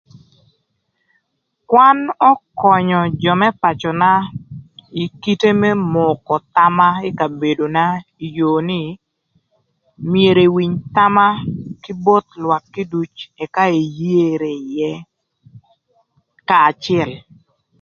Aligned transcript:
Kwan 1.69 1.97
ökönyö 2.29 3.01
jö 3.21 3.33
më 3.41 3.49
pacöna 3.61 4.11
ï 5.03 5.05
kite 5.21 5.49
më 5.61 5.69
moko 5.93 6.35
thama 6.55 6.87
ï 7.09 7.11
kabedona 7.19 7.85
ï 8.25 8.27
yoo 8.37 8.59
nï, 8.69 8.81
myero 10.11 10.41
ewiny 10.47 10.73
thama 10.95 11.27
kï 11.83 11.91
both 12.05 12.29
lwak 12.43 12.63
kiduc 12.73 13.13
ëka 13.43 13.63
eyere 13.79 14.51
ïë, 14.75 14.91
kanya 16.47 16.65
acël. 16.69 17.11